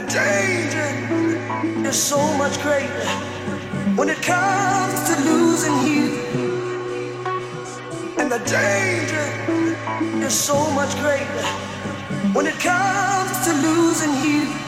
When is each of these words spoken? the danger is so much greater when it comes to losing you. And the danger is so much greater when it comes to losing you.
the 0.00 0.06
danger 0.12 1.88
is 1.88 2.00
so 2.00 2.18
much 2.36 2.60
greater 2.62 3.06
when 3.96 4.08
it 4.08 4.22
comes 4.22 4.94
to 5.08 5.20
losing 5.24 5.76
you. 5.88 6.04
And 8.16 8.30
the 8.30 8.38
danger 8.38 9.26
is 10.24 10.32
so 10.32 10.70
much 10.70 10.94
greater 11.00 11.42
when 12.32 12.46
it 12.46 12.58
comes 12.60 13.44
to 13.46 13.52
losing 13.54 14.14
you. 14.24 14.67